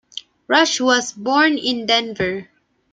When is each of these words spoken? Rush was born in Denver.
Rush 0.47 0.81
was 0.81 1.11
born 1.13 1.59
in 1.59 1.85
Denver. 1.85 2.49